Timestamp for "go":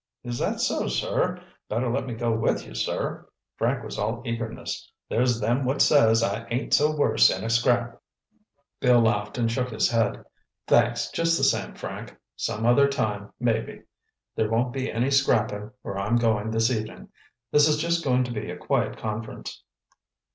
2.15-2.31